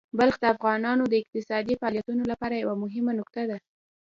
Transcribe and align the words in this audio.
بلخ 0.17 0.35
د 0.41 0.45
افغانانو 0.53 1.03
د 1.07 1.13
اقتصادي 1.21 1.73
فعالیتونو 1.81 2.23
لپاره 2.31 2.55
یوه 2.63 2.75
مهمه 2.83 3.11
نقطه 3.19 3.41
ده. 3.49 3.57